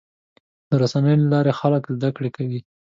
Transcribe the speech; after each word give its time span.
د 0.69 0.71
رسنیو 0.81 1.21
له 1.21 1.27
لارې 1.33 1.53
خلک 1.59 1.83
زدهکړه 1.95 2.29
کوي. 2.37 2.59